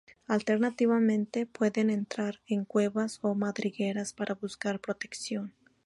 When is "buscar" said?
4.33-4.79